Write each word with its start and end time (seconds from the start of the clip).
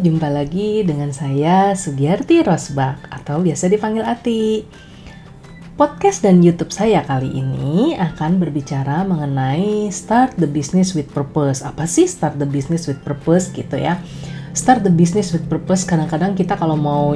jumpa 0.00 0.32
lagi 0.32 0.80
dengan 0.80 1.12
saya 1.12 1.76
Sugiarti 1.76 2.40
Rosbak 2.40 3.04
atau 3.12 3.44
biasa 3.44 3.68
dipanggil 3.68 4.00
Ati. 4.00 4.64
Podcast 5.76 6.24
dan 6.24 6.40
YouTube 6.40 6.72
saya 6.72 7.04
kali 7.04 7.28
ini 7.28 7.92
akan 8.00 8.40
berbicara 8.40 9.04
mengenai 9.04 9.92
start 9.92 10.40
the 10.40 10.48
business 10.48 10.96
with 10.96 11.12
purpose. 11.12 11.60
Apa 11.60 11.84
sih 11.84 12.08
start 12.08 12.40
the 12.40 12.48
business 12.48 12.88
with 12.88 12.96
purpose 13.04 13.52
gitu 13.52 13.76
ya? 13.76 14.00
Start 14.56 14.88
the 14.88 14.92
business 14.92 15.36
with 15.36 15.44
purpose 15.52 15.84
kadang-kadang 15.84 16.32
kita 16.32 16.56
kalau 16.56 16.80
mau 16.80 17.12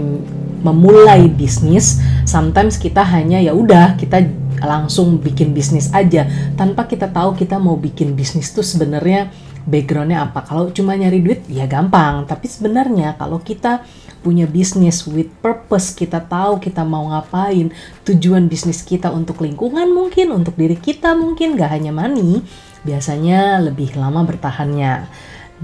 memulai 0.60 1.24
bisnis, 1.32 2.04
sometimes 2.28 2.76
kita 2.76 3.00
hanya 3.00 3.40
ya 3.40 3.56
udah 3.56 3.96
kita 3.96 4.28
langsung 4.60 5.24
bikin 5.24 5.56
bisnis 5.56 5.88
aja 5.96 6.28
tanpa 6.60 6.84
kita 6.84 7.08
tahu 7.08 7.32
kita 7.32 7.56
mau 7.56 7.80
bikin 7.80 8.12
bisnis 8.12 8.52
tuh 8.52 8.64
sebenarnya 8.64 9.32
backgroundnya 9.64 10.28
apa. 10.30 10.44
Kalau 10.44 10.70
cuma 10.70 10.96
nyari 10.96 11.20
duit 11.20 11.44
ya 11.48 11.64
gampang, 11.64 12.28
tapi 12.28 12.46
sebenarnya 12.48 13.16
kalau 13.16 13.40
kita 13.40 13.84
punya 14.24 14.48
bisnis 14.48 15.04
with 15.04 15.28
purpose, 15.44 15.92
kita 15.92 16.24
tahu 16.24 16.56
kita 16.56 16.80
mau 16.80 17.12
ngapain, 17.12 17.68
tujuan 18.08 18.48
bisnis 18.48 18.80
kita 18.80 19.12
untuk 19.12 19.44
lingkungan 19.44 19.92
mungkin, 19.92 20.32
untuk 20.32 20.56
diri 20.56 20.80
kita 20.80 21.12
mungkin, 21.12 21.60
gak 21.60 21.76
hanya 21.76 21.92
money, 21.92 22.40
biasanya 22.88 23.60
lebih 23.60 23.92
lama 24.00 24.24
bertahannya. 24.24 25.08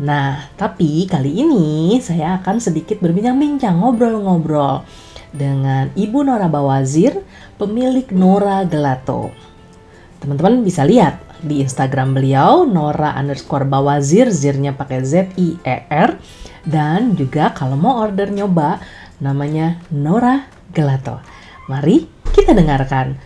Nah, 0.00 0.44
tapi 0.60 1.08
kali 1.08 1.40
ini 1.40 1.98
saya 2.04 2.36
akan 2.40 2.60
sedikit 2.60 3.00
berbincang-bincang, 3.00 3.80
ngobrol-ngobrol 3.80 4.84
dengan 5.32 5.88
Ibu 5.96 6.20
Nora 6.26 6.46
Bawazir, 6.52 7.16
pemilik 7.56 8.06
Nora 8.12 8.62
Gelato. 8.68 9.32
Teman-teman 10.20 10.60
bisa 10.60 10.84
lihat 10.84 11.29
di 11.40 11.64
Instagram 11.64 12.16
beliau, 12.16 12.68
Nora 12.68 13.16
underscore 13.16 13.64
Bawazir, 13.64 14.28
zirnya 14.28 14.76
pakai 14.76 15.00
Z-I-E-R, 15.04 16.10
dan 16.68 17.16
juga 17.16 17.52
kalau 17.56 17.76
mau 17.76 18.00
order 18.00 18.28
nyoba, 18.28 18.80
namanya 19.20 19.80
Nora 19.92 20.48
Gelato. 20.72 21.20
Mari 21.68 22.08
kita 22.32 22.56
dengarkan 22.56 23.16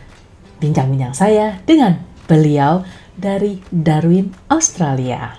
bincang-bincang 0.58 1.14
saya 1.14 1.58
dengan 1.66 2.00
beliau 2.26 2.82
dari 3.14 3.62
Darwin, 3.70 4.34
Australia. 4.50 5.36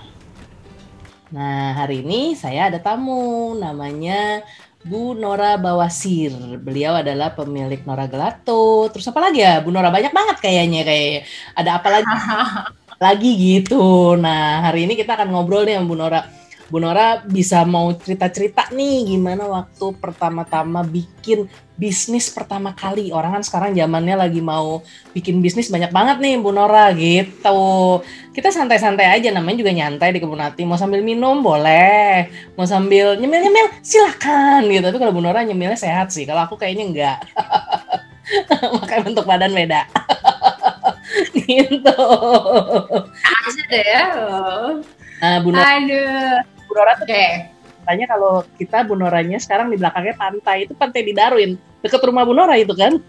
Nah, 1.34 1.74
hari 1.74 2.06
ini 2.06 2.38
saya 2.38 2.70
ada 2.70 2.78
tamu 2.78 3.52
namanya 3.58 4.46
Bu 4.86 5.18
Nora 5.18 5.58
Bawasir. 5.58 6.30
Beliau 6.62 6.94
adalah 7.02 7.34
pemilik 7.34 7.82
Nora 7.82 8.06
Gelato. 8.06 8.86
Terus 8.94 9.10
apa 9.10 9.18
lagi 9.18 9.42
ya? 9.42 9.58
Bu 9.58 9.74
Nora 9.74 9.90
banyak 9.90 10.14
banget 10.14 10.36
kayaknya 10.38 10.86
kayak 10.86 11.26
ada 11.58 11.70
apa 11.82 11.88
lagi? 11.90 12.06
lagi 13.04 13.30
gitu. 13.36 14.14
Nah, 14.14 14.62
hari 14.70 14.86
ini 14.86 14.94
kita 14.94 15.18
akan 15.18 15.28
ngobrol 15.34 15.66
nih 15.66 15.76
sama 15.76 15.90
Bu 15.90 15.96
Nora 15.98 16.20
Bu 16.66 16.82
Nora 16.82 17.22
bisa 17.22 17.62
mau 17.62 17.94
cerita-cerita 17.94 18.74
nih 18.74 19.14
gimana 19.14 19.46
waktu 19.46 19.94
pertama-tama 20.02 20.82
bikin 20.82 21.46
bisnis 21.78 22.26
pertama 22.26 22.74
kali. 22.74 23.14
Orang 23.14 23.38
kan 23.38 23.42
sekarang 23.46 23.70
zamannya 23.78 24.18
lagi 24.18 24.42
mau 24.42 24.82
bikin 25.14 25.38
bisnis 25.38 25.70
banyak 25.70 25.94
banget 25.94 26.18
nih 26.18 26.34
Bu 26.42 26.50
Nora 26.50 26.90
gitu. 26.90 28.02
Kita 28.34 28.50
santai-santai 28.50 29.14
aja 29.14 29.30
namanya 29.30 29.62
juga 29.62 29.70
nyantai 29.70 30.10
di 30.10 30.18
kebun 30.18 30.42
hati. 30.42 30.66
Mau 30.66 30.74
sambil 30.74 31.06
minum 31.06 31.38
boleh, 31.38 32.26
mau 32.58 32.66
sambil 32.66 33.14
nyemil-nyemil 33.14 33.86
silakan 33.86 34.66
gitu. 34.66 34.90
Tapi 34.90 34.98
kalau 34.98 35.14
Bu 35.14 35.22
Nora 35.22 35.46
nyemilnya 35.46 35.78
sehat 35.78 36.10
sih. 36.10 36.26
Kalau 36.26 36.50
aku 36.50 36.58
kayaknya 36.58 36.84
enggak. 36.90 37.18
Makanya 38.82 39.02
bentuk 39.06 39.22
badan 39.22 39.54
beda. 39.54 39.86
gitu. 41.46 42.02
Aja 43.22 43.62
deh 43.70 43.84
ya. 43.86 44.04
Nah, 45.22 45.38
Bu 45.46 45.54
Nora. 45.54 45.62
Aduh. 45.78 46.55
Bu 46.76 46.84
Nora 46.84 46.92
tuh 47.00 47.08
kayak 47.08 47.56
tanya 47.88 48.04
kalau 48.04 48.44
kita 48.60 48.84
Bu 48.84 49.00
Noranya 49.00 49.40
sekarang 49.40 49.72
di 49.72 49.80
belakangnya 49.80 50.12
pantai. 50.12 50.68
Itu 50.68 50.76
pantai 50.76 51.08
di 51.08 51.16
Darwin. 51.16 51.56
Deket 51.80 52.04
rumah 52.04 52.28
Bu 52.28 52.36
Nora 52.36 52.52
itu 52.60 52.76
kan? 52.76 53.00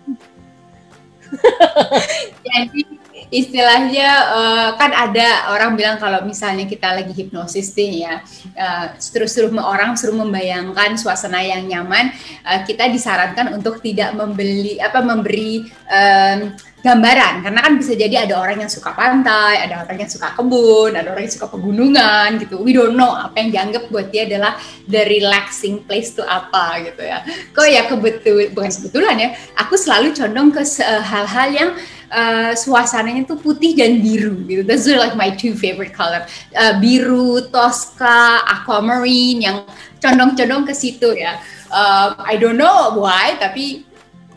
Jadi 2.47 2.87
istilahnya 3.27 4.09
uh, 4.31 4.69
kan 4.79 4.91
ada 4.95 5.51
orang 5.51 5.75
bilang 5.75 5.99
kalau 5.99 6.23
misalnya 6.23 6.63
kita 6.63 6.95
lagi 6.95 7.11
hipnosis 7.11 7.75
nih 7.75 8.07
ya 8.07 8.15
uh, 8.55 8.85
terus 8.97 9.35
suruh 9.35 9.51
orang 9.59 9.99
suruh 9.99 10.15
membayangkan 10.15 10.95
suasana 10.95 11.43
yang 11.43 11.67
nyaman 11.67 12.11
uh, 12.47 12.63
kita 12.63 12.87
disarankan 12.87 13.51
untuk 13.51 13.83
tidak 13.83 14.15
membeli 14.15 14.79
apa 14.79 15.03
memberi 15.03 15.67
um, 15.91 16.55
gambaran 16.77 17.41
karena 17.43 17.59
kan 17.59 17.73
bisa 17.75 17.97
jadi 17.97 18.29
ada 18.29 18.37
orang 18.39 18.63
yang 18.63 18.71
suka 18.71 18.93
pantai, 18.93 19.65
ada 19.65 19.83
orang 19.83 19.97
yang 19.97 20.11
suka 20.13 20.31
kebun, 20.37 20.93
ada 20.93 21.09
orang 21.09 21.25
yang 21.25 21.35
suka 21.35 21.47
pegunungan 21.49 22.29
gitu. 22.37 22.61
We 22.61 22.71
don't 22.71 22.93
know 22.93 23.11
apa 23.11 23.43
yang 23.43 23.49
dianggap 23.49 23.89
buat 23.89 24.13
dia 24.13 24.29
adalah 24.29 24.55
the 24.85 25.03
relaxing 25.09 25.83
place 25.83 26.13
to 26.15 26.23
apa 26.23 26.85
gitu 26.85 27.01
ya. 27.01 27.25
Kok 27.51 27.67
ya 27.67 27.89
kebetul 27.89 28.53
bukan 28.53 28.69
kebetulan 28.69 29.15
ya, 29.17 29.29
aku 29.57 29.73
selalu 29.73 30.13
condong 30.13 30.53
ke 30.53 30.61
hal-hal 30.85 31.49
yang 31.49 31.69
uh, 32.11 32.51
suasananya 32.55 33.27
tuh 33.27 33.39
putih 33.39 33.75
dan 33.75 33.99
biru 33.99 34.43
gitu. 34.47 34.61
That's 34.63 34.87
like 34.87 35.15
my 35.15 35.33
two 35.33 35.55
favorite 35.55 35.91
color. 35.91 36.25
Uh, 36.55 36.79
biru, 36.79 37.43
Tosca, 37.51 38.43
aquamarine 38.47 39.39
yang 39.43 39.57
condong-condong 39.99 40.67
ke 40.67 40.73
situ 40.75 41.15
ya. 41.17 41.39
Uh, 41.67 42.15
I 42.23 42.39
don't 42.39 42.55
know 42.55 42.95
why 42.95 43.35
tapi 43.39 43.87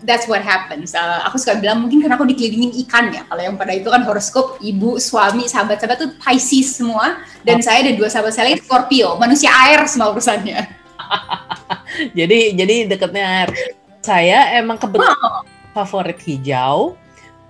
that's 0.02 0.26
what 0.26 0.40
happens. 0.40 0.96
Uh, 0.96 1.20
aku 1.28 1.36
suka 1.36 1.60
bilang 1.60 1.84
mungkin 1.84 2.00
karena 2.00 2.16
aku 2.16 2.26
dikelilingin 2.28 2.72
ikan 2.86 3.12
ya. 3.12 3.22
Kalau 3.28 3.42
yang 3.42 3.56
pada 3.56 3.72
itu 3.76 3.88
kan 3.88 4.02
horoskop 4.04 4.58
ibu, 4.64 4.96
suami, 4.98 5.46
sahabat-sahabat 5.46 5.96
tuh 6.00 6.10
Pisces 6.18 6.76
semua. 6.76 7.20
Dan 7.44 7.60
oh. 7.60 7.64
saya 7.64 7.84
ada 7.84 7.92
dua 7.94 8.08
sahabat 8.08 8.32
saya 8.34 8.52
lagi 8.52 8.64
Scorpio, 8.64 9.16
manusia 9.20 9.52
air 9.68 9.84
semua 9.86 10.12
urusannya. 10.12 10.60
jadi 12.18 12.38
jadi 12.56 12.74
deketnya 12.88 13.24
air. 13.44 13.50
Saya 14.00 14.56
emang 14.56 14.80
kebetulan 14.80 15.12
oh. 15.20 15.44
favorit 15.76 16.16
hijau 16.24 16.96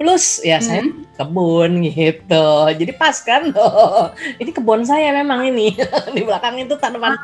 plus 0.01 0.41
ya 0.41 0.57
hmm. 0.57 0.65
saya 0.65 0.83
kebun 1.21 1.85
gitu. 1.85 2.49
Jadi 2.73 2.93
pas 2.97 3.13
kan 3.21 3.53
oh, 3.53 4.09
ini 4.41 4.49
kebun 4.49 4.81
saya 4.89 5.13
memang 5.13 5.45
ini. 5.53 5.77
Di 6.17 6.25
belakang 6.25 6.57
itu 6.57 6.73
tanaman. 6.81 7.21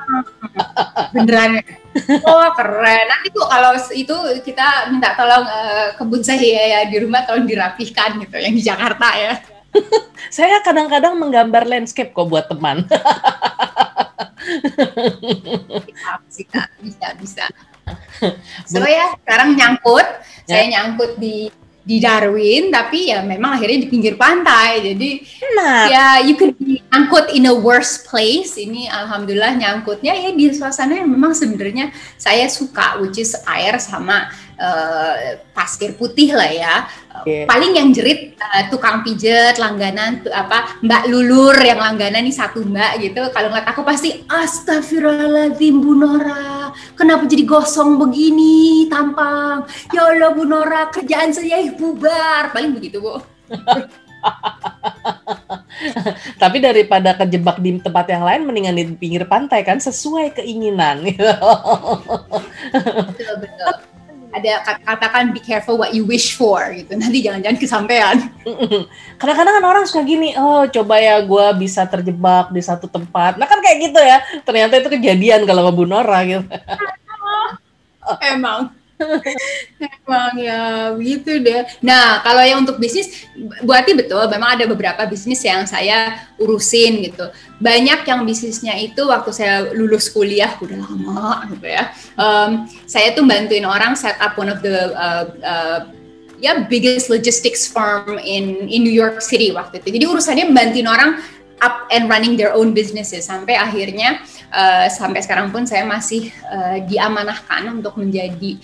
Ah, 0.60 1.08
beneran. 1.16 1.56
Ya? 1.56 1.64
oh 2.20 2.52
keren. 2.52 3.04
Nanti 3.08 3.32
tuh 3.32 3.48
kalau 3.48 3.72
itu 3.96 4.16
kita 4.44 4.92
minta 4.92 5.16
tolong 5.16 5.48
uh, 5.48 5.96
kebun 5.96 6.20
saya 6.20 6.44
ya 6.44 6.80
di 6.84 7.00
rumah 7.00 7.24
tolong 7.24 7.48
dirapihkan 7.48 8.20
gitu 8.20 8.36
yang 8.36 8.52
di 8.52 8.60
Jakarta 8.60 9.08
ya. 9.16 9.40
Saya 10.36 10.60
kadang-kadang 10.64 11.16
menggambar 11.16 11.68
landscape 11.68 12.12
kok 12.12 12.28
buat 12.28 12.48
teman. 12.48 12.84
Bisa 16.28 16.60
bisa 16.80 17.08
bisa. 17.16 17.44
So 18.70 18.82
ya 18.82 19.14
sekarang 19.22 19.54
nyangkut. 19.54 20.06
Ya. 20.46 20.58
saya 20.58 20.64
nyangkut 20.70 21.18
di 21.18 21.50
di 21.86 22.02
Darwin 22.02 22.74
tapi 22.74 23.14
ya 23.14 23.22
memang 23.22 23.54
akhirnya 23.54 23.86
di 23.86 23.88
pinggir 23.88 24.18
pantai 24.18 24.82
jadi 24.82 25.10
nah. 25.54 25.86
ya 25.86 26.06
you 26.26 26.34
could 26.34 26.58
be 26.58 26.82
angkut 26.90 27.30
in 27.30 27.46
a 27.46 27.54
worse 27.54 28.02
place 28.02 28.58
ini 28.58 28.90
alhamdulillah 28.90 29.54
nyangkutnya 29.54 30.10
ya 30.10 30.34
di 30.34 30.50
suasana 30.50 30.98
yang 30.98 31.06
memang 31.06 31.30
sebenarnya 31.30 31.94
saya 32.18 32.50
suka 32.50 32.98
which 32.98 33.22
is 33.22 33.38
air 33.46 33.78
sama 33.78 34.26
uh, 34.60 35.40
pasir 35.52 35.94
putih 35.96 36.32
lah 36.32 36.50
ya. 36.50 36.74
Yeah. 37.24 37.44
Paling 37.48 37.76
yang 37.76 37.88
jerit 37.96 38.36
uh, 38.36 38.68
tukang 38.68 39.00
pijet 39.00 39.56
langganan 39.56 40.20
tuh 40.24 40.32
apa 40.32 40.80
Mbak 40.84 41.02
Lulur 41.08 41.56
yang 41.60 41.80
langganan 41.80 42.24
nih 42.24 42.34
satu 42.34 42.64
Mbak 42.64 42.92
gitu. 43.04 43.22
Kalau 43.32 43.48
ngeliat 43.52 43.68
aku 43.68 43.82
pasti 43.84 44.24
Astagfirullahaladzim 44.28 45.80
Bu 45.80 45.96
Nora, 45.96 46.65
kenapa 46.96 47.28
jadi 47.28 47.44
gosong 47.44 48.00
begini 48.00 48.88
tampang? 48.88 49.68
Ya 49.92 50.08
Allah 50.08 50.32
Bu 50.32 50.48
Nora, 50.48 50.88
kerjaan 50.88 51.30
saya 51.30 51.60
bubar. 51.76 52.50
Paling 52.50 52.74
begitu 52.74 52.98
Bu. 52.98 53.20
Tapi 56.42 56.58
daripada 56.58 57.14
kejebak 57.14 57.60
di 57.60 57.78
tempat 57.78 58.08
yang 58.08 58.24
lain, 58.24 58.48
mendingan 58.48 58.74
di 58.74 58.84
pinggir 58.96 59.28
pantai 59.28 59.62
kan 59.62 59.78
sesuai 59.78 60.40
keinginan. 60.40 61.04
ada 64.46 64.78
katakan 64.86 65.34
be 65.34 65.42
careful 65.42 65.74
what 65.74 65.90
you 65.90 66.06
wish 66.06 66.38
for 66.38 66.62
gitu. 66.70 66.94
Nanti 67.00 67.18
jangan-jangan 67.26 67.58
kesampaian. 67.58 68.16
Kadang-kadang 69.18 69.54
kan 69.58 69.64
orang 69.66 69.84
suka 69.90 70.06
gini 70.06 70.38
oh 70.38 70.64
coba 70.70 71.02
ya 71.02 71.18
gue 71.18 71.46
bisa 71.58 71.82
terjebak 71.90 72.54
di 72.54 72.62
satu 72.62 72.86
tempat. 72.86 73.34
Nah 73.36 73.50
kan 73.50 73.58
kayak 73.58 73.90
gitu 73.90 74.00
ya. 74.00 74.22
Ternyata 74.46 74.78
itu 74.78 74.88
kejadian 74.94 75.42
kalau 75.44 75.66
ngebunuh 75.66 76.06
orang 76.06 76.24
gitu. 76.30 76.44
Emang 78.34 78.70
Emang 80.06 80.34
ya 80.40 80.92
begitu 80.96 81.36
deh. 81.42 81.68
Nah 81.84 82.24
kalau 82.24 82.40
yang 82.40 82.64
untuk 82.64 82.80
bisnis, 82.80 83.28
berarti 83.60 83.92
betul 83.92 84.24
memang 84.32 84.56
ada 84.56 84.64
beberapa 84.64 85.04
bisnis 85.04 85.44
yang 85.44 85.68
saya 85.68 86.28
urusin 86.40 87.04
gitu. 87.04 87.28
Banyak 87.60 88.08
yang 88.08 88.24
bisnisnya 88.24 88.72
itu 88.80 89.04
waktu 89.04 89.30
saya 89.36 89.68
lulus 89.76 90.08
kuliah 90.08 90.56
udah 90.60 90.78
lama 90.80 91.44
gitu 91.52 91.66
ya. 91.68 91.92
Um, 92.16 92.64
saya 92.88 93.12
tuh 93.12 93.28
bantuin 93.28 93.68
orang 93.68 93.94
set 93.96 94.16
up 94.16 94.40
one 94.40 94.48
of 94.48 94.64
the 94.64 94.92
uh, 94.96 95.24
uh, 95.44 95.80
ya 96.40 96.64
biggest 96.68 97.08
logistics 97.12 97.68
firm 97.68 98.16
in 98.20 98.68
in 98.68 98.80
New 98.84 98.92
York 98.92 99.20
City 99.20 99.52
waktu 99.52 99.84
itu. 99.84 100.00
Jadi 100.00 100.04
urusannya 100.08 100.46
bantuin 100.56 100.88
orang 100.88 101.20
up 101.64 101.88
and 101.88 102.08
running 102.08 102.36
their 102.36 102.52
own 102.52 102.76
businesses 102.76 103.28
sampai 103.28 103.56
akhirnya 103.56 104.20
uh, 104.52 104.88
sampai 104.92 105.24
sekarang 105.24 105.48
pun 105.48 105.64
saya 105.64 105.88
masih 105.88 106.28
uh, 106.48 106.84
diamanahkan 106.84 107.72
untuk 107.72 107.96
menjadi 107.96 108.60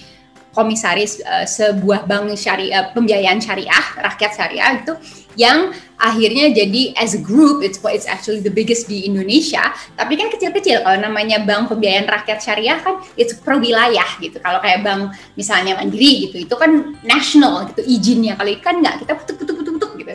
komisaris 0.52 1.20
uh, 1.24 1.48
sebuah 1.48 2.04
bank 2.04 2.36
syariah 2.36 2.92
pembiayaan 2.92 3.40
syariah 3.40 3.84
rakyat 3.98 4.32
syariah 4.36 4.84
itu 4.84 4.92
yang 5.32 5.72
akhirnya 5.96 6.52
jadi 6.52 6.92
as 6.98 7.16
a 7.16 7.22
group 7.22 7.64
it's 7.64 7.80
it's 7.88 8.04
actually 8.04 8.44
the 8.44 8.52
biggest 8.52 8.84
di 8.84 9.08
Indonesia. 9.08 9.72
Tapi 9.96 10.18
kan 10.20 10.28
kecil-kecil 10.28 10.84
kalau 10.84 10.98
namanya 11.00 11.40
bank 11.40 11.72
pembiayaan 11.72 12.04
rakyat 12.04 12.44
syariah 12.44 12.76
kan 12.84 13.00
itu 13.16 13.32
per 13.40 13.56
wilayah 13.56 14.08
gitu. 14.20 14.36
Kalau 14.42 14.60
kayak 14.60 14.84
bank 14.84 15.16
misalnya 15.38 15.80
Mandiri 15.80 16.28
gitu 16.28 16.36
itu 16.44 16.54
kan 16.58 17.00
national 17.00 17.64
gitu 17.72 17.80
izinnya. 17.86 18.36
Kalau 18.36 18.50
ikan 18.60 18.84
nggak 18.84 19.08
kita 19.08 19.12
putuk 19.16 19.36
putuk 19.40 19.56
gitu 19.62 19.71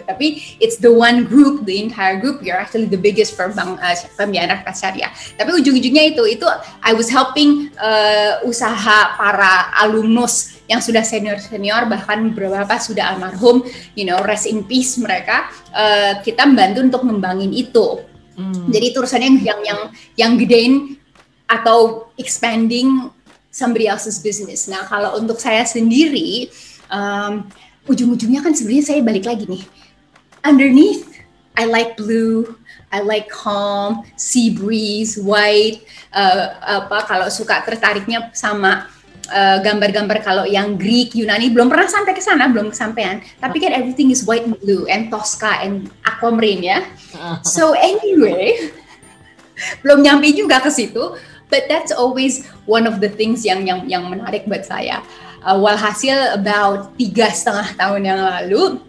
tapi 0.08 0.58
it's 0.64 0.80
the 0.80 0.90
one 0.90 1.28
group 1.28 1.68
the 1.68 1.76
entire 1.78 2.18
group 2.18 2.40
you're 2.40 2.58
actually 2.58 2.88
the 2.88 2.98
biggest 2.98 3.36
for 3.36 3.52
bank 3.52 3.76
uh, 3.84 3.94
pembiayaan 4.16 4.56
rakyat 4.56 4.76
syariah. 4.80 5.12
Tapi 5.36 5.52
ujung-ujungnya 5.60 6.16
itu 6.16 6.24
itu 6.26 6.48
I 6.82 6.96
was 6.96 7.12
helping 7.12 7.70
uh, 7.76 8.42
usaha 8.48 9.20
para 9.20 9.70
alumnus 9.84 10.58
yang 10.72 10.80
sudah 10.80 11.04
senior 11.04 11.40
senior 11.44 11.88
bahkan 11.88 12.32
beberapa 12.32 12.80
sudah 12.80 13.16
almarhum 13.16 13.64
you 13.96 14.08
know 14.08 14.20
rest 14.24 14.48
in 14.48 14.64
peace 14.64 14.96
mereka 14.96 15.52
uh, 15.76 16.24
kita 16.24 16.48
membantu 16.48 16.80
untuk 16.88 17.04
membangin 17.04 17.52
itu. 17.52 18.02
Hmm. 18.38 18.70
jadi 18.70 18.94
urusannya 18.94 19.42
yang 19.42 19.60
yang 19.66 19.80
yang 20.14 20.32
gedein 20.38 20.94
atau 21.50 22.06
expanding 22.22 23.10
somebody 23.50 23.90
else's 23.90 24.22
business. 24.22 24.70
Nah 24.70 24.86
kalau 24.86 25.18
untuk 25.18 25.42
saya 25.42 25.66
sendiri 25.66 26.46
um, 26.94 27.50
ujung-ujungnya 27.90 28.46
kan 28.46 28.54
sebenarnya 28.54 28.86
saya 28.94 29.02
balik 29.02 29.26
lagi 29.26 29.50
nih 29.50 29.64
underneath 30.48 31.20
I 31.60 31.68
like 31.68 32.00
blue 32.00 32.56
I 32.88 33.04
like 33.04 33.28
calm, 33.28 34.08
sea 34.16 34.56
breeze, 34.56 35.20
white. 35.20 35.84
Uh, 36.16 36.56
apa 36.88 37.04
kalau 37.04 37.28
suka 37.28 37.60
tertariknya 37.68 38.32
sama 38.32 38.88
Eh, 39.28 39.60
gambar-gambar 39.60 40.18
uh, 40.20 40.24
kalau 40.24 40.46
yang 40.48 40.80
Greek, 40.80 41.12
Yunani 41.12 41.52
belum 41.52 41.68
pernah 41.68 41.84
sampai 41.84 42.16
ke 42.16 42.24
sana, 42.24 42.48
belum 42.48 42.72
kesampaian. 42.72 43.20
Tapi 43.44 43.60
kan 43.60 43.76
everything 43.76 44.08
is 44.08 44.24
white 44.24 44.48
and 44.48 44.56
blue 44.64 44.88
and 44.88 45.12
Tosca 45.12 45.68
and 45.68 45.92
aquamarine 46.08 46.64
ya. 46.64 46.80
So 47.44 47.76
anyway, 47.76 48.72
belum 49.84 50.08
nyampe 50.08 50.32
juga 50.32 50.64
ke 50.64 50.72
situ. 50.72 51.20
But 51.52 51.68
that's 51.68 51.92
always 51.92 52.48
one 52.64 52.88
of 52.88 53.04
the 53.04 53.12
things 53.12 53.44
yang 53.44 53.68
yang 53.68 53.84
yang 53.92 54.08
menarik 54.08 54.48
buat 54.48 54.64
saya. 54.64 55.04
Uh, 55.44 55.60
walhasil 55.60 56.16
about 56.40 56.96
tiga 56.96 57.28
setengah 57.28 57.68
tahun 57.76 58.02
yang 58.08 58.20
lalu 58.24 58.80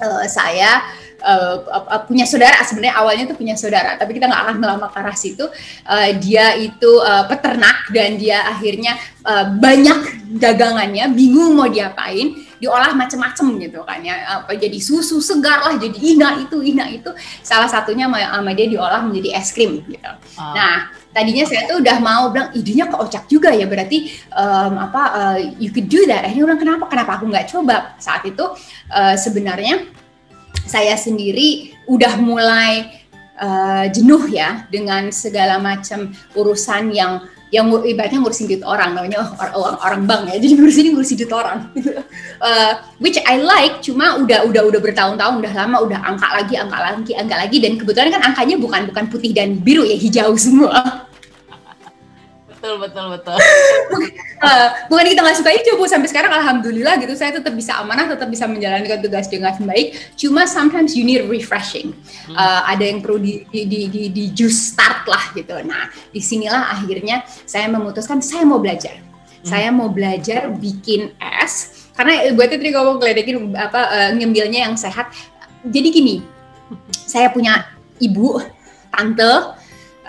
uh, 0.00 0.24
saya 0.28 0.84
uh, 1.22 2.02
punya 2.06 2.24
saudara. 2.24 2.62
Sebenarnya 2.62 2.96
awalnya 2.98 3.24
tuh 3.30 3.36
punya 3.38 3.54
saudara 3.58 3.94
tapi 3.98 4.16
kita 4.16 4.30
nggak 4.30 4.42
akan 4.48 4.56
melama 4.58 4.86
ke 4.90 4.98
arah 4.98 5.16
situ. 5.16 5.44
Uh, 5.86 6.10
dia 6.18 6.54
itu 6.58 6.90
uh, 7.02 7.26
peternak 7.26 7.90
dan 7.90 8.18
dia 8.18 8.46
akhirnya 8.46 8.98
uh, 9.26 9.54
banyak 9.56 10.30
dagangannya 10.38 11.08
bingung 11.12 11.56
mau 11.56 11.66
diapain 11.66 12.44
diolah 12.58 12.90
macem-macem 12.94 13.46
gitu 13.62 13.86
kan 13.86 14.02
ya. 14.02 14.42
Apa 14.42 14.58
jadi 14.58 14.78
susu 14.82 15.22
segar 15.22 15.62
lah 15.62 15.74
jadi 15.78 15.98
ina 15.98 16.42
itu 16.42 16.58
ina 16.62 16.90
itu. 16.90 17.10
Salah 17.42 17.70
satunya 17.70 18.10
sama 18.10 18.50
dia 18.54 18.66
diolah 18.66 19.02
menjadi 19.06 19.38
es 19.38 19.54
krim 19.54 19.82
gitu. 19.86 20.10
Oh. 20.38 20.54
nah 20.54 20.90
tadinya 21.08 21.42
saya 21.42 21.66
tuh 21.66 21.82
udah 21.82 21.96
mau 21.98 22.30
bilang 22.30 22.54
idenya 22.54 22.86
keocak 22.86 23.26
juga 23.26 23.50
ya 23.50 23.66
berarti 23.66 24.12
um, 24.30 24.74
apa 24.78 25.02
uh, 25.14 25.38
you 25.58 25.70
could 25.74 25.90
do 25.90 26.02
that. 26.06 26.26
Akhirnya 26.26 26.54
orang 26.54 26.60
kenapa? 26.60 26.84
Kenapa 26.90 27.10
aku 27.18 27.24
nggak 27.30 27.46
coba? 27.50 27.76
Saat 27.98 28.22
itu 28.28 28.44
uh, 28.92 29.14
sebenarnya 29.18 29.97
saya 30.68 30.94
sendiri 30.94 31.72
udah 31.88 32.20
mulai 32.20 33.00
uh, 33.40 33.88
jenuh 33.88 34.28
ya 34.28 34.68
dengan 34.68 35.08
segala 35.08 35.56
macam 35.56 36.12
urusan 36.36 36.92
yang 36.92 37.24
yang 37.48 37.64
ibaratnya 37.80 38.20
ngurusin 38.20 38.44
duit 38.44 38.60
orang 38.60 38.92
namanya 38.92 39.24
orang 39.40 39.80
orang 39.80 40.02
bank 40.04 40.22
ya. 40.28 40.36
Jadi 40.36 40.52
ngurusin 40.60 40.92
ngurusin 40.92 41.16
duit 41.16 41.32
orang. 41.32 41.72
Uh, 42.44 42.72
which 43.02 43.16
I 43.24 43.40
like 43.40 43.80
cuma 43.80 44.20
udah 44.20 44.44
udah 44.44 44.68
udah 44.68 44.80
bertahun-tahun 44.84 45.34
udah 45.40 45.52
lama 45.56 45.76
udah 45.80 45.98
angka 46.04 46.28
lagi 46.28 46.54
angka 46.60 46.76
lagi 46.76 47.12
angka 47.16 47.36
lagi. 47.40 47.56
Dan 47.64 47.80
kebetulan 47.80 48.12
kan 48.12 48.22
angkanya 48.32 48.60
bukan 48.60 48.92
bukan 48.92 49.04
putih 49.08 49.32
dan 49.32 49.56
biru 49.64 49.88
ya 49.88 49.96
hijau 49.96 50.36
semua 50.36 51.07
betul 52.68 52.76
betul 52.84 53.06
betul. 53.16 53.38
Uh, 54.44 54.68
bukan 54.92 55.04
kita 55.08 55.20
nggak 55.24 55.36
suka 55.40 55.50
hijau 55.56 55.80
bu. 55.80 55.88
Sampai 55.88 56.08
sekarang 56.12 56.32
alhamdulillah 56.36 57.00
gitu 57.00 57.16
saya 57.16 57.32
tetap 57.32 57.56
bisa 57.56 57.80
amanah 57.80 58.12
tetap 58.12 58.28
bisa 58.28 58.44
menjalankan 58.44 59.00
tugas 59.00 59.24
dengan 59.32 59.56
baik. 59.64 59.96
Cuma 60.20 60.44
sometimes 60.44 60.92
you 60.92 61.08
need 61.08 61.24
refreshing. 61.24 61.96
Uh, 62.28 62.60
ada 62.68 62.84
yang 62.84 63.00
perlu 63.00 63.16
di 63.16 63.48
di, 63.48 63.64
di 63.64 63.80
di 63.88 64.02
di 64.12 64.24
just 64.36 64.76
start 64.76 65.08
lah 65.08 65.32
gitu. 65.32 65.56
Nah 65.64 65.88
di 66.12 66.20
sinilah 66.20 66.76
akhirnya 66.76 67.24
saya 67.48 67.72
memutuskan 67.72 68.20
saya 68.20 68.44
mau 68.44 68.60
belajar. 68.60 69.00
Hmm. 69.38 69.54
saya 69.54 69.70
mau 69.70 69.86
belajar 69.86 70.50
bikin 70.50 71.14
es. 71.22 71.86
Karena 71.94 72.26
buatnya 72.34 72.58
tadi 72.58 72.70
ngomong 72.74 72.96
ngeledekin 72.98 73.36
apa 73.54 73.80
uh, 73.86 74.10
ngembilnya 74.18 74.66
yang 74.66 74.74
sehat. 74.74 75.14
Jadi 75.62 75.88
gini 75.94 76.16
saya 76.90 77.30
punya 77.30 77.70
ibu 78.02 78.42
tante 78.90 79.54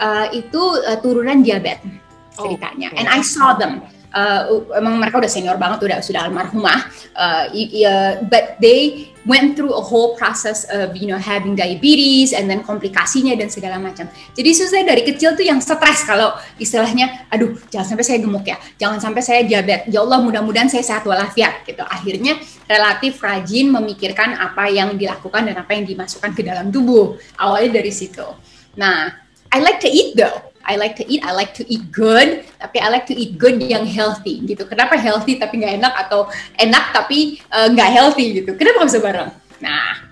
uh, 0.01 0.27
itu 0.33 0.62
uh, 0.81 0.97
turunan 0.97 1.45
diabetes 1.45 2.08
ceritanya. 2.39 2.88
Oh, 2.89 2.94
okay. 2.95 3.00
And 3.03 3.07
I 3.12 3.21
saw 3.21 3.56
them. 3.56 3.83
Uh, 4.09 4.65
emang 4.74 4.97
mereka 4.97 5.21
udah 5.21 5.30
senior 5.30 5.53
banget, 5.62 5.86
udah 5.86 6.01
sudah 6.01 6.25
almarhumah. 6.25 6.89
Uh, 7.13 7.45
uh, 7.53 8.18
but 8.25 8.57
they 8.57 9.13
went 9.30 9.53
through 9.53 9.69
a 9.77 9.83
whole 9.83 10.18
process 10.18 10.65
of 10.74 10.97
you 10.97 11.06
know 11.06 11.21
having 11.21 11.53
diabetes 11.53 12.33
and 12.33 12.50
then 12.50 12.65
komplikasinya 12.65 13.38
dan 13.38 13.53
segala 13.53 13.77
macam. 13.77 14.09
Jadi 14.33 14.50
susah 14.57 14.81
dari 14.81 15.06
kecil 15.06 15.38
tuh 15.38 15.45
yang 15.45 15.62
stres 15.62 16.09
kalau 16.09 16.33
istilahnya, 16.57 17.30
aduh 17.30 17.53
jangan 17.69 17.94
sampai 17.94 18.06
saya 18.09 18.18
gemuk 18.18 18.50
ya, 18.50 18.57
jangan 18.81 18.97
sampai 18.97 19.21
saya 19.21 19.45
diabetes. 19.45 19.94
Ya 19.94 20.01
Allah 20.01 20.25
mudah-mudahan 20.25 20.74
saya 20.74 20.81
sehat 20.81 21.06
walafiat 21.06 21.62
gitu. 21.69 21.86
Akhirnya 21.86 22.41
relatif 22.65 23.21
rajin 23.21 23.69
memikirkan 23.69 24.33
apa 24.41 24.74
yang 24.74 24.97
dilakukan 24.97 25.53
dan 25.53 25.56
apa 25.62 25.77
yang 25.77 25.86
dimasukkan 25.86 26.33
ke 26.33 26.41
dalam 26.41 26.74
tubuh. 26.74 27.13
Awalnya 27.38 27.77
dari 27.77 27.94
situ. 27.94 28.25
Nah, 28.74 29.13
I 29.53 29.62
like 29.62 29.77
to 29.86 29.89
eat 29.89 30.18
though 30.18 30.49
I 30.67 30.75
like 30.75 31.00
to 31.00 31.06
eat, 31.07 31.23
I 31.23 31.31
like 31.31 31.56
to 31.57 31.63
eat 31.65 31.88
good, 31.89 32.44
tapi 32.59 32.77
I 32.83 32.91
like 32.91 33.07
to 33.07 33.15
eat 33.15 33.39
good 33.39 33.63
yang 33.63 33.88
healthy 33.88 34.44
gitu. 34.44 34.67
Kenapa 34.67 35.00
healthy 35.00 35.39
tapi 35.39 35.63
nggak 35.63 35.79
enak 35.79 35.94
atau 36.07 36.27
enak 36.59 36.91
tapi 36.91 37.39
eh, 37.39 37.67
nggak 37.71 37.89
uh, 37.89 37.94
healthy 37.95 38.44
gitu? 38.44 38.53
Kenapa 38.59 38.85
bisa 38.85 39.00
bareng? 39.00 39.31
Nah, 39.63 40.03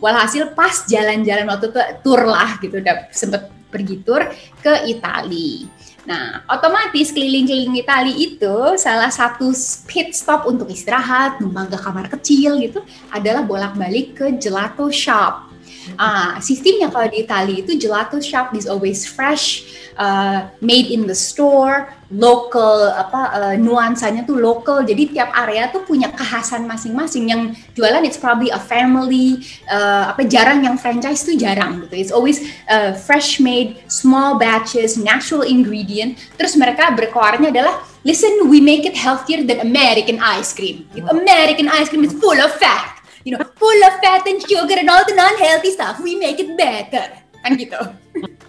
walhasil 0.00 0.56
pas 0.56 0.88
jalan-jalan 0.88 1.46
waktu 1.46 1.70
itu 1.70 1.80
tour 2.00 2.20
lah 2.24 2.56
gitu, 2.58 2.80
udah 2.80 3.12
sempet 3.12 3.52
pergi 3.70 4.02
tour 4.02 4.24
ke 4.64 4.88
Italia. 4.88 5.68
Nah, 6.08 6.42
otomatis 6.48 7.12
keliling-keliling 7.12 7.76
Italia 7.76 8.16
itu 8.16 8.56
salah 8.80 9.12
satu 9.12 9.52
pit 9.84 10.16
stop 10.16 10.48
untuk 10.48 10.66
istirahat, 10.72 11.38
numpang 11.38 11.68
ke 11.68 11.76
kamar 11.76 12.08
kecil 12.08 12.56
gitu 12.58 12.80
adalah 13.12 13.44
bolak-balik 13.44 14.16
ke 14.16 14.26
gelato 14.40 14.88
shop. 14.88 15.49
Ah, 15.96 16.38
sistemnya 16.40 16.92
kalau 16.92 17.08
di 17.08 17.24
Italia 17.24 17.56
itu 17.60 17.76
gelato 17.76 18.20
shop 18.20 18.52
is 18.52 18.68
always 18.68 19.08
fresh, 19.08 19.64
uh, 19.96 20.48
made 20.60 20.92
in 20.92 21.08
the 21.08 21.16
store, 21.16 21.92
local 22.10 22.90
apa 22.90 23.20
uh, 23.32 23.54
nuansanya 23.56 24.26
tuh 24.26 24.36
local. 24.36 24.82
Jadi 24.84 25.16
tiap 25.16 25.32
area 25.32 25.70
tuh 25.72 25.84
punya 25.86 26.12
kekhasan 26.12 26.68
masing-masing. 26.68 27.32
Yang 27.32 27.42
jualan 27.76 28.02
it's 28.04 28.20
probably 28.20 28.52
a 28.52 28.60
family, 28.60 29.40
uh, 29.70 30.12
apa 30.12 30.26
jarang 30.28 30.64
yang 30.64 30.76
franchise 30.76 31.24
tuh 31.24 31.36
jarang 31.38 31.84
gitu. 31.86 31.94
It's 31.96 32.12
always 32.12 32.44
uh, 32.68 32.92
fresh 32.96 33.40
made, 33.40 33.80
small 33.88 34.36
batches, 34.36 35.00
natural 35.00 35.48
ingredient. 35.48 36.20
Terus 36.36 36.56
mereka 36.60 36.92
berkoarnya 36.92 37.48
adalah 37.48 37.80
listen, 38.04 38.48
we 38.48 38.60
make 38.60 38.84
it 38.84 38.96
healthier 38.96 39.44
than 39.44 39.64
American 39.64 40.20
ice 40.20 40.52
cream. 40.52 40.84
American 41.08 41.68
ice 41.72 41.88
cream 41.88 42.04
is 42.04 42.12
full 42.16 42.36
of 42.36 42.52
fat 42.60 42.99
you 43.24 43.36
know, 43.36 43.42
full 43.56 43.80
of 43.84 43.94
fat 44.00 44.26
and 44.26 44.40
sugar 44.42 44.76
and 44.78 44.88
all 44.88 45.04
the 45.04 45.14
non-healthy 45.14 45.70
stuff. 45.72 46.00
We 46.00 46.16
make 46.16 46.40
it 46.40 46.56
better. 46.56 47.12
Kan 47.44 47.56
gitu. 47.56 47.80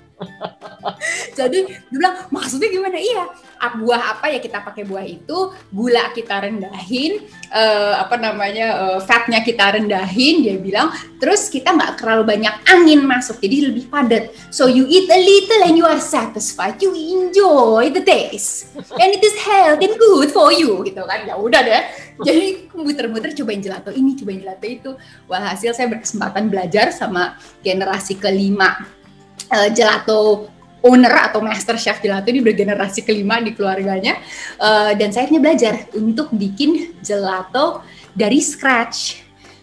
Jadi 1.38 1.66
dia 1.66 1.82
bilang 1.90 2.30
maksudnya 2.34 2.70
gimana? 2.70 2.98
Iya, 2.98 3.30
buah 3.78 4.18
apa 4.18 4.34
ya 4.34 4.40
kita 4.42 4.62
pakai 4.62 4.84
buah 4.86 5.06
itu, 5.06 5.54
gula 5.70 6.10
kita 6.14 6.42
rendahin, 6.42 7.22
uh, 7.54 8.02
apa 8.02 8.18
namanya 8.18 8.68
uh, 8.78 9.00
fatnya 9.02 9.46
kita 9.46 9.78
rendahin. 9.78 10.46
Dia 10.46 10.58
bilang, 10.58 10.90
terus 11.22 11.50
kita 11.50 11.74
nggak 11.74 12.02
terlalu 12.02 12.38
banyak 12.38 12.54
angin 12.70 13.06
masuk, 13.06 13.38
jadi 13.38 13.70
lebih 13.70 13.90
padat. 13.90 14.34
So 14.50 14.66
you 14.66 14.90
eat 14.90 15.10
a 15.10 15.20
little 15.22 15.62
and 15.66 15.76
you 15.78 15.86
are 15.86 16.02
satisfied. 16.02 16.82
You 16.82 16.94
enjoy 16.94 17.94
the 17.94 18.02
taste, 18.02 18.74
and 18.76 19.10
it 19.14 19.22
is 19.22 19.38
healthy 19.42 19.90
and 19.90 19.98
good 19.98 20.30
for 20.34 20.50
you, 20.50 20.82
gitu 20.86 21.06
kan? 21.06 21.26
Ya 21.26 21.38
udah 21.38 21.62
deh. 21.62 21.84
Jadi 22.28 22.70
muter-muter 22.78 23.34
cobain 23.34 23.62
gelato 23.62 23.90
ini, 23.90 24.14
cobain 24.14 24.38
gelato 24.38 24.66
itu. 24.70 24.92
Walhasil 25.26 25.74
saya 25.74 25.90
berkesempatan 25.90 26.54
belajar 26.54 26.94
sama 26.94 27.38
generasi 27.66 28.18
kelima 28.22 28.86
uh, 29.50 29.70
gelato 29.74 30.52
owner 30.82 31.14
atau 31.30 31.42
master 31.42 31.78
chef 31.78 32.02
gelato 32.02 32.34
ini 32.34 32.42
bergenerasi 32.42 33.06
kelima 33.06 33.42
di 33.42 33.54
keluarganya. 33.54 34.22
Uh, 34.58 34.94
dan 34.98 35.10
saya 35.14 35.30
belajar 35.30 35.90
untuk 35.98 36.30
bikin 36.34 36.94
gelato 37.02 37.82
dari 38.14 38.38
scratch. 38.42 39.22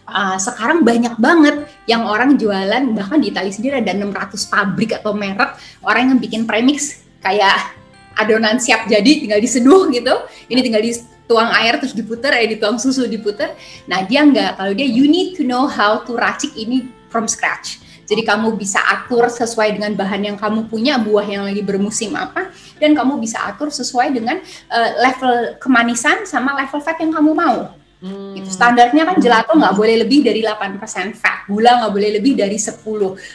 Uh, 0.09 0.41
sekarang 0.41 0.81
banyak 0.81 1.13
banget 1.21 1.69
yang 1.85 2.01
orang 2.01 2.33
jualan 2.33 2.81
bahkan 2.97 3.21
di 3.21 3.29
Italia 3.29 3.53
sendiri 3.53 3.77
ada 3.77 3.93
600 3.93 4.41
pabrik 4.49 4.97
atau 4.97 5.13
merek 5.13 5.53
orang 5.85 6.09
yang 6.09 6.17
bikin 6.17 6.49
premix 6.49 7.05
kayak 7.21 7.77
adonan 8.17 8.57
siap 8.57 8.89
jadi 8.89 9.21
tinggal 9.21 9.37
diseduh 9.37 9.87
gitu. 9.93 10.15
Ini 10.49 10.59
tinggal 10.65 10.81
dituang 11.29 11.53
air 11.61 11.77
terus 11.77 11.93
diputer 11.93 12.33
eh 12.33 12.57
dituang 12.57 12.81
susu 12.81 13.05
diputer. 13.05 13.53
Nah 13.85 14.01
dia 14.01 14.25
nggak. 14.25 14.57
Kalau 14.57 14.73
dia 14.73 14.89
you 14.89 15.05
need 15.05 15.37
to 15.37 15.45
know 15.45 15.69
how 15.69 16.01
to 16.01 16.17
racik 16.17 16.49
ini 16.57 16.89
from 17.13 17.29
scratch. 17.29 17.77
Jadi 18.09 18.25
kamu 18.25 18.57
bisa 18.57 18.81
atur 18.89 19.29
sesuai 19.29 19.77
dengan 19.77 19.93
bahan 19.93 20.25
yang 20.25 20.37
kamu 20.41 20.65
punya, 20.65 20.97
buah 20.97 21.21
yang 21.29 21.45
lagi 21.45 21.61
bermusim 21.61 22.17
apa, 22.17 22.49
dan 22.81 22.97
kamu 22.97 23.21
bisa 23.21 23.37
atur 23.45 23.69
sesuai 23.69 24.09
dengan 24.09 24.41
uh, 24.73 24.89
level 24.97 25.61
kemanisan 25.61 26.25
sama 26.25 26.57
level 26.57 26.81
fat 26.81 26.97
yang 26.97 27.13
kamu 27.13 27.37
mau. 27.37 27.69
Hmm. 27.99 28.31
Gitu. 28.31 28.47
Standarnya 28.47 29.03
kan 29.03 29.19
gelato 29.19 29.51
nggak 29.59 29.75
boleh 29.75 30.07
lebih 30.07 30.23
dari 30.23 30.39
8% 30.39 31.19
fat, 31.19 31.43
gula 31.51 31.83
nggak 31.83 31.91
boleh 31.91 32.09
lebih 32.15 32.39
dari 32.39 32.55
10. 32.55 32.79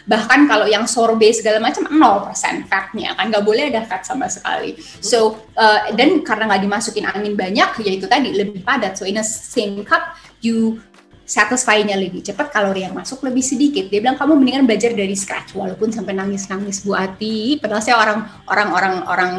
Bahkan 0.09 0.41
kalau 0.49 0.65
yang 0.65 0.89
sorbet 0.89 1.37
segala 1.37 1.61
macam 1.61 1.85
0% 1.85 2.65
fatnya 2.65 3.13
kan 3.13 3.29
nggak 3.29 3.45
boleh 3.45 3.69
ada 3.69 3.85
fat 3.85 4.09
sama 4.09 4.25
sekali. 4.33 4.81
So 5.05 5.37
uh, 5.53 5.93
dan 5.93 6.25
karena 6.25 6.49
nggak 6.49 6.63
dimasukin 6.65 7.05
angin 7.05 7.37
banyak, 7.37 7.85
yaitu 7.85 8.09
tadi 8.09 8.33
lebih 8.33 8.65
padat. 8.65 8.97
So 8.97 9.05
in 9.05 9.21
a 9.21 9.25
same 9.25 9.85
cup 9.85 10.17
you 10.41 10.81
satisfy-nya 11.29 11.97
lebih 12.01 12.25
cepat, 12.25 12.53
kalori 12.53 12.89
yang 12.89 12.97
masuk 12.97 13.21
lebih 13.25 13.45
sedikit. 13.45 13.89
Dia 13.93 14.01
bilang 14.01 14.17
kamu 14.17 14.33
mendingan 14.41 14.65
belajar 14.65 14.93
dari 14.97 15.17
scratch, 15.17 15.57
walaupun 15.57 15.93
sampai 15.93 16.17
nangis-nangis 16.17 16.85
Bu 16.85 16.97
Ati. 16.97 17.61
Padahal 17.61 17.85
saya 17.85 17.97
orang 18.01 18.29
orang 18.49 18.69
orang 18.73 18.95
orang 19.09 19.31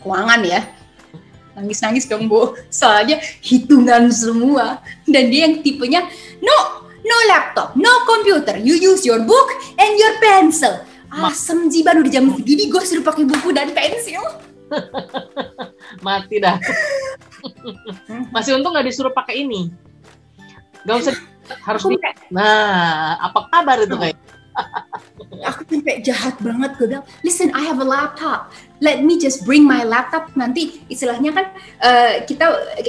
keuangan 0.00 0.40
ya 0.44 0.79
nangis-nangis 1.56 2.06
dong 2.06 2.30
bu. 2.30 2.54
Soalnya 2.68 3.18
hitungan 3.42 4.10
semua. 4.10 4.82
Dan 5.06 5.32
dia 5.32 5.48
yang 5.48 5.64
tipenya 5.64 6.06
no 6.40 6.86
no 7.00 7.16
laptop 7.28 7.74
no 7.76 7.90
computer. 8.06 8.56
You 8.60 8.78
use 8.78 9.02
your 9.06 9.22
book 9.24 9.48
and 9.78 9.92
your 9.98 10.14
pencil. 10.20 10.86
Asem 11.10 11.66
jiban 11.70 12.06
udah 12.06 12.12
jam 12.12 12.30
segini 12.30 12.70
gue 12.70 12.82
suruh 12.86 13.02
pakai 13.02 13.26
buku 13.26 13.50
dan 13.50 13.74
pensil. 13.74 14.22
Mati 16.06 16.38
dah. 16.38 16.54
Masih 18.34 18.54
untung 18.54 18.70
nggak 18.70 18.86
disuruh 18.86 19.10
pakai 19.10 19.42
ini. 19.42 19.74
Gak 20.86 20.96
usah 21.02 21.14
harus 21.66 21.82
di... 21.82 21.98
nah 22.30 23.18
apa 23.18 23.50
kabar 23.50 23.82
itu 23.82 23.96
kayak 23.98 24.18
aku 25.46 25.60
sampai 25.66 25.98
jahat 26.04 26.34
banget 26.38 26.70
gue 26.78 26.86
bilang 26.94 27.06
listen 27.26 27.50
I 27.56 27.66
have 27.66 27.82
a 27.82 27.86
laptop 27.86 28.54
let 28.80 29.04
me 29.04 29.20
just 29.20 29.44
bring 29.44 29.62
my 29.68 29.84
laptop. 29.84 30.32
Nanti 30.34 30.80
istilahnya 30.88 31.30
kan 31.36 31.46
uh, 31.84 32.24
kita 32.24 32.44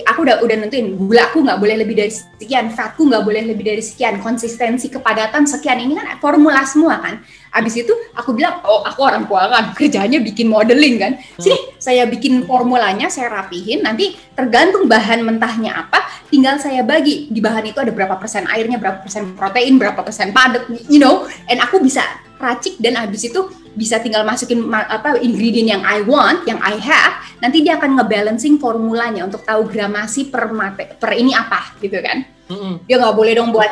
aku 0.08 0.24
udah 0.24 0.40
udah 0.42 0.56
nentuin 0.64 0.96
gula 0.96 1.28
aku 1.30 1.44
nggak 1.44 1.60
boleh 1.60 1.76
lebih 1.84 1.96
dari 2.00 2.12
sekian 2.12 2.72
fatku 2.72 3.06
nggak 3.06 3.24
boleh 3.24 3.44
lebih 3.52 3.64
dari 3.68 3.84
sekian 3.84 4.24
konsistensi 4.24 4.88
kepadatan 4.88 5.46
sekian. 5.46 5.84
Ini 5.84 5.94
kan 6.00 6.08
formula 6.24 6.64
semua 6.64 6.98
kan. 7.04 7.20
Abis 7.52 7.84
itu 7.84 7.92
aku 8.16 8.32
bilang 8.32 8.64
oh 8.64 8.88
aku 8.88 9.04
orang 9.04 9.28
keuangan 9.28 9.76
kerjanya 9.76 10.24
bikin 10.24 10.48
modeling 10.48 10.96
kan. 10.98 11.12
Sih 11.38 11.56
saya 11.78 12.08
bikin 12.08 12.48
formulanya 12.48 13.12
saya 13.12 13.28
rapihin. 13.28 13.84
Nanti 13.84 14.16
tergantung 14.34 14.88
bahan 14.88 15.28
mentahnya 15.28 15.76
apa 15.76 16.08
tinggal 16.32 16.56
saya 16.58 16.82
bagi. 16.88 17.28
Di 17.28 17.44
bahan 17.44 17.68
itu 17.68 17.84
ada 17.84 17.92
berapa 17.92 18.16
persen 18.16 18.48
airnya 18.48 18.80
berapa 18.80 19.04
persen 19.04 19.36
protein 19.36 19.76
berapa 19.76 20.00
persen 20.00 20.32
padat 20.32 20.72
you 20.88 21.04
know. 21.04 21.28
And 21.52 21.60
aku 21.60 21.84
bisa 21.84 22.02
racik 22.42 22.82
dan 22.82 22.98
habis 22.98 23.30
itu 23.30 23.46
bisa 23.72 24.04
tinggal 24.04 24.28
masukin 24.28 24.68
apa 24.74 25.16
ingredient 25.24 25.72
yang 25.72 25.84
I 25.88 26.04
want, 26.04 26.44
yang 26.44 26.60
I 26.60 26.76
have, 26.76 27.24
nanti 27.40 27.64
dia 27.64 27.80
akan 27.80 27.96
ngebalancing 27.96 28.60
formulanya 28.60 29.24
untuk 29.24 29.48
tahu 29.48 29.64
gramasi 29.70 30.28
per 30.28 30.52
mate, 30.52 31.00
per 31.00 31.16
ini 31.16 31.32
apa 31.32 31.80
gitu 31.80 31.96
kan. 32.04 32.28
Mm-hmm. 32.52 32.74
Dia 32.90 32.96
nggak 33.00 33.16
boleh 33.16 33.34
dong 33.40 33.56
buat 33.56 33.72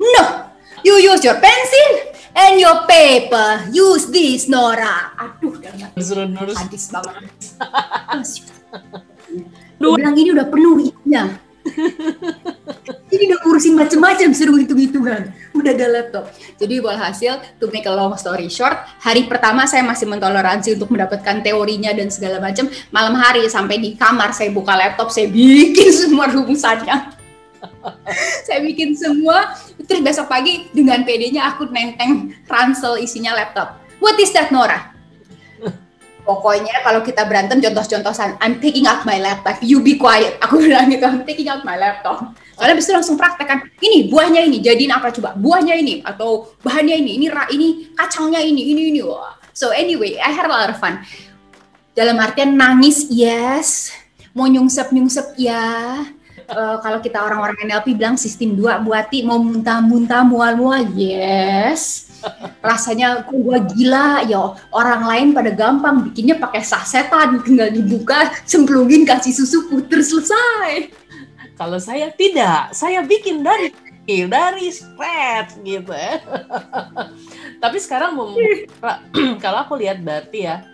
No, 0.00 0.48
you 0.80 0.96
use 0.96 1.20
your 1.20 1.36
pencil 1.36 2.16
and 2.32 2.56
your 2.56 2.88
paper. 2.88 3.68
Use 3.68 4.08
this, 4.08 4.48
Nora. 4.48 5.12
Aduh, 5.20 5.60
udah 5.60 5.92
Hadis 6.56 6.88
banget. 6.88 7.36
Lu 9.82 9.98
bilang 9.98 10.16
ini 10.16 10.30
udah 10.32 10.46
penuh 10.48 10.78
isinya 10.78 11.51
ini 13.12 13.22
udah 13.30 13.38
ngurusin 13.44 13.74
macam-macam 13.78 14.28
seru 14.34 14.58
hitung-hitungan. 14.58 15.30
Udah 15.54 15.72
ada 15.72 15.86
laptop. 15.88 16.24
Jadi 16.58 16.82
walhasil 16.82 17.38
to 17.62 17.70
make 17.70 17.86
a 17.86 17.92
long 17.92 18.14
story 18.18 18.50
short 18.50 18.74
hari 18.98 19.26
pertama 19.30 19.64
saya 19.68 19.86
masih 19.86 20.10
mentoleransi 20.10 20.74
untuk 20.76 20.90
mendapatkan 20.90 21.40
teorinya 21.44 21.94
dan 21.94 22.10
segala 22.10 22.42
macam. 22.42 22.66
Malam 22.90 23.14
hari 23.18 23.46
sampai 23.46 23.78
di 23.78 23.94
kamar 23.94 24.34
saya 24.34 24.50
buka 24.50 24.74
laptop 24.74 25.08
saya 25.14 25.30
bikin 25.30 25.90
semua 26.06 26.28
rumusannya. 26.30 27.20
Saya 28.46 28.60
bikin 28.62 28.94
semua. 28.98 29.54
Terus 29.86 30.02
besok 30.02 30.30
pagi 30.30 30.70
dengan 30.70 31.02
PD-nya 31.02 31.54
aku 31.54 31.66
nenteng 31.70 32.34
ransel 32.46 32.98
isinya 32.98 33.34
laptop. 33.34 33.78
What 34.02 34.18
is 34.18 34.34
that 34.34 34.50
Nora 34.50 34.91
Pokoknya 36.22 36.86
kalau 36.86 37.02
kita 37.02 37.26
berantem 37.26 37.58
contoh-contohan, 37.58 38.38
I'm 38.38 38.62
taking 38.62 38.86
out 38.86 39.02
my 39.02 39.18
laptop, 39.18 39.58
you 39.58 39.82
be 39.82 39.98
quiet. 39.98 40.38
Aku 40.38 40.62
bilang 40.62 40.86
gitu, 40.86 41.02
I'm 41.02 41.26
taking 41.26 41.50
out 41.50 41.66
my 41.66 41.74
laptop. 41.74 42.38
Soalnya 42.54 42.78
bisa 42.78 42.94
langsung 42.94 43.18
praktekkan, 43.18 43.66
ini 43.82 44.06
buahnya 44.06 44.46
ini, 44.46 44.62
jadiin 44.62 44.94
apa 44.94 45.10
coba? 45.10 45.34
Buahnya 45.34 45.74
ini, 45.74 45.98
atau 46.06 46.54
bahannya 46.62 46.94
ini, 46.94 47.18
ini 47.18 47.26
ini 47.26 47.66
kacangnya 47.98 48.38
ini, 48.38 48.70
ini, 48.70 48.82
ini. 48.94 49.02
So 49.50 49.74
anyway, 49.74 50.22
I 50.22 50.30
had 50.30 50.46
a 50.46 50.52
lot 50.52 50.70
of 50.70 50.78
fun. 50.78 51.02
Dalam 51.98 52.22
artian 52.22 52.54
nangis, 52.54 53.10
yes. 53.10 53.90
Mau 54.30 54.46
nyungsep-nyungsep, 54.46 55.34
ya. 55.42 56.06
Uh, 56.46 56.76
kalau 56.86 57.02
kita 57.02 57.18
orang-orang 57.18 57.58
NLP 57.66 57.98
bilang 57.98 58.14
sistem 58.14 58.54
dua 58.54 58.78
buati 58.78 59.24
mau 59.24 59.40
muntah-muntah 59.40 60.20
mual-mual 60.26 60.84
yes 60.92 62.11
rasanya 62.62 63.26
kok 63.26 63.34
gue 63.34 63.58
gila 63.76 64.26
ya. 64.26 64.54
Orang 64.70 65.06
lain 65.06 65.34
pada 65.34 65.50
gampang 65.52 66.08
bikinnya 66.08 66.38
pakai 66.38 66.62
sasetan 66.62 67.42
tinggal 67.42 67.68
dibuka 67.74 68.32
cemplungin 68.46 69.04
kasih 69.04 69.34
susu 69.34 69.68
puter 69.68 70.00
selesai. 70.00 70.94
Kalau 71.58 71.78
saya 71.78 72.10
tidak 72.14 72.72
saya 72.72 73.04
bikin 73.04 73.44
dari 73.44 73.70
dari 74.06 74.66
scratch 74.70 75.62
gitu 75.62 75.92
ya. 75.92 76.18
Tapi 77.62 77.76
sekarang 77.78 78.18
kalau 79.44 79.58
aku 79.62 79.78
lihat 79.78 80.02
berarti 80.02 80.40
ya 80.46 80.72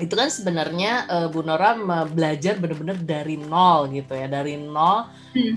itu 0.00 0.18
kan 0.18 0.26
sebenarnya 0.32 1.06
uh, 1.06 1.28
Bu 1.28 1.46
Nora 1.46 1.78
belajar 2.08 2.58
benar-benar 2.58 2.98
dari 2.98 3.38
nol 3.38 3.92
gitu 3.92 4.16
ya. 4.16 4.26
Dari 4.26 4.58
nol 4.58 5.06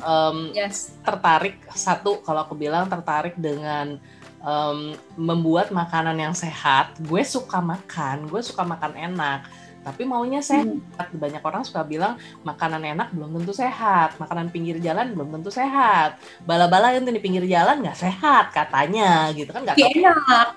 um, 0.04 0.52
yes. 0.54 1.00
tertarik 1.02 1.64
satu 1.74 2.22
kalau 2.22 2.46
aku 2.46 2.54
bilang 2.54 2.86
tertarik 2.86 3.34
dengan 3.40 3.98
um, 4.46 4.94
membuat 5.18 5.74
makanan 5.74 6.16
yang 6.16 6.36
sehat. 6.38 6.94
Gue 7.02 7.26
suka 7.26 7.60
makan, 7.60 8.30
gue 8.30 8.42
suka 8.46 8.62
makan 8.62 8.94
enak, 8.94 9.50
tapi 9.82 10.06
maunya 10.06 10.40
sehat. 10.40 10.70
Hmm. 10.70 11.18
Banyak 11.18 11.42
orang 11.42 11.66
suka 11.66 11.82
bilang 11.82 12.22
makanan 12.46 12.86
enak 12.86 13.12
belum 13.12 13.42
tentu 13.42 13.54
sehat, 13.58 14.16
makanan 14.22 14.54
pinggir 14.54 14.78
jalan 14.80 15.12
belum 15.18 15.42
tentu 15.42 15.50
sehat. 15.50 16.22
Bala-bala 16.46 16.94
yang 16.94 17.04
di 17.04 17.22
pinggir 17.22 17.44
jalan 17.50 17.82
nggak 17.82 17.98
sehat 17.98 18.54
katanya, 18.54 19.34
gitu 19.34 19.50
kan 19.50 19.66
nggak 19.66 19.78
enak. 19.82 20.48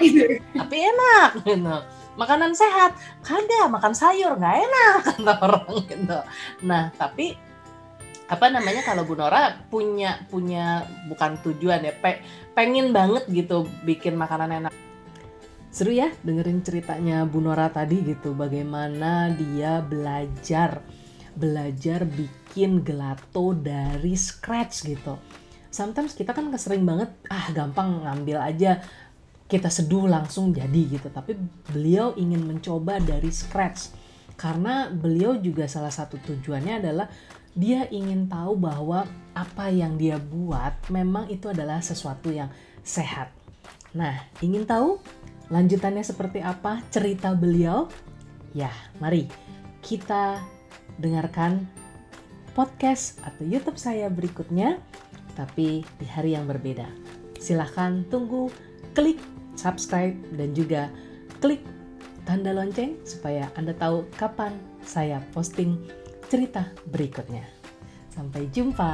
tapi 0.55 0.77
enak, 0.81 1.31
gitu. 1.43 1.77
Makanan 2.19 2.51
sehat, 2.51 2.99
kagak 3.23 3.71
makan 3.71 3.95
sayur 3.95 4.35
nggak 4.35 4.57
enak 4.59 5.01
kata 5.17 5.35
orang 5.39 5.87
gitu. 5.87 6.19
Nah 6.67 6.91
tapi 6.99 7.48
apa 8.29 8.53
namanya 8.53 8.85
kalau 8.85 9.09
Bu 9.09 9.17
Nora 9.17 9.57
punya 9.73 10.21
punya 10.29 10.85
bukan 11.09 11.41
tujuan 11.41 11.81
ya 11.81 11.97
pe, 11.97 12.21
pengen 12.53 12.93
banget 12.93 13.25
gitu 13.33 13.65
bikin 13.89 14.21
makanan 14.21 14.65
enak. 14.65 14.73
Seru 15.73 15.97
ya 15.97 16.13
dengerin 16.21 16.61
ceritanya 16.61 17.25
Bu 17.25 17.41
Nora 17.41 17.73
tadi 17.73 18.05
gitu 18.05 18.37
bagaimana 18.37 19.33
dia 19.33 19.81
belajar 19.81 20.85
belajar 21.33 22.05
bikin 22.05 22.85
gelato 22.85 23.57
dari 23.57 24.13
scratch 24.13 24.85
gitu. 24.85 25.17
Sometimes 25.73 26.13
kita 26.13 26.37
kan 26.37 26.53
kesering 26.53 26.85
banget 26.85 27.09
ah 27.33 27.49
gampang 27.57 28.05
ngambil 28.05 28.45
aja 28.45 28.85
kita 29.49 29.73
seduh 29.73 30.05
langsung 30.05 30.53
jadi 30.53 31.01
gitu. 31.01 31.09
Tapi 31.09 31.33
beliau 31.73 32.13
ingin 32.21 32.45
mencoba 32.45 33.01
dari 33.01 33.33
scratch. 33.33 33.97
Karena 34.39 34.87
beliau 34.87 35.35
juga 35.41 35.67
salah 35.67 35.91
satu 35.91 36.21
tujuannya 36.21 36.79
adalah 36.79 37.07
dia 37.55 37.89
ingin 37.89 38.29
tahu 38.29 38.57
bahwa 38.59 39.09
apa 39.33 39.71
yang 39.71 39.97
dia 39.97 40.19
buat 40.19 40.75
memang 40.91 41.31
itu 41.31 41.49
adalah 41.49 41.79
sesuatu 41.79 42.29
yang 42.29 42.51
sehat. 42.83 43.31
Nah, 43.95 44.29
ingin 44.45 44.69
tahu 44.69 45.01
lanjutannya 45.49 46.05
seperti 46.05 46.45
apa 46.45 46.85
cerita 46.93 47.33
beliau? 47.33 47.89
Ya, 48.53 48.73
mari 49.01 49.29
kita 49.81 50.43
dengarkan 50.99 51.65
podcast 52.53 53.23
atau 53.23 53.47
YouTube 53.47 53.79
saya 53.79 54.11
berikutnya, 54.11 54.83
tapi 55.39 55.87
di 56.03 56.07
hari 56.11 56.35
yang 56.35 56.51
berbeda. 56.51 56.91
Silahkan 57.39 58.03
tunggu, 58.11 58.51
klik 58.99 59.23
subscribe, 59.55 60.19
dan 60.35 60.51
juga 60.55 60.91
klik 61.39 61.63
tanda 62.27 62.51
lonceng 62.51 62.99
supaya 63.07 63.49
Anda 63.55 63.73
tahu 63.79 64.05
kapan 64.19 64.59
saya 64.83 65.23
posting 65.33 65.79
cerita 66.29 66.69
berikutnya. 66.85 67.49
Sampai 68.13 68.53
jumpa. 68.53 68.93